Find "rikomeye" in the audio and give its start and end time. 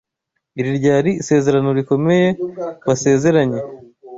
1.77-2.27